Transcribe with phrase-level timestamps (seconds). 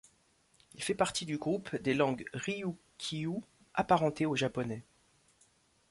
[0.73, 3.37] Il fait partie du groupe des langues ryukyu,
[3.75, 4.83] apparentées au japonais.